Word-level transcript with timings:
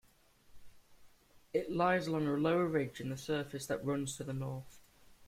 It 1.53 1.71
lies 1.71 2.07
along 2.07 2.25
a 2.25 2.31
low 2.31 2.57
ridge 2.63 2.99
in 2.99 3.09
the 3.09 3.17
surface 3.17 3.67
that 3.67 3.85
runs 3.85 4.15
to 4.17 4.23
the 4.23 4.33
north. 4.33 4.79